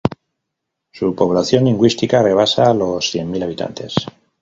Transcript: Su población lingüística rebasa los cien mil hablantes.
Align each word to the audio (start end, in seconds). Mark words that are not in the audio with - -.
Su 0.91 1.13
población 1.13 1.65
lingüística 1.65 2.23
rebasa 2.23 2.73
los 2.73 3.11
cien 3.11 3.29
mil 3.29 3.43
hablantes. 3.43 3.93